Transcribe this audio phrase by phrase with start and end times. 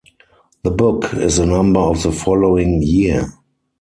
[0.63, 3.31] The book is a number of the following year.